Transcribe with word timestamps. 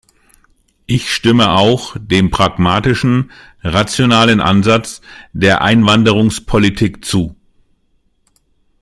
Ich 0.87 1.13
stimme 1.13 1.51
auch 1.51 1.95
dem 1.99 2.31
pragmatischen, 2.31 3.29
rationalen 3.63 4.41
Ansatz 4.41 5.01
der 5.31 5.61
Einwanderungspolitik 5.61 7.05
zu. 7.05 7.35